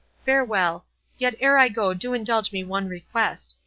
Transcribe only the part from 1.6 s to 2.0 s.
go